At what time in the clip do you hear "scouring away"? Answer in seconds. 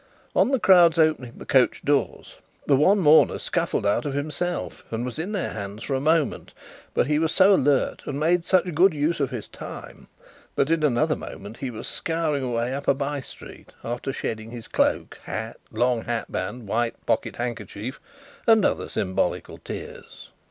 11.87-12.73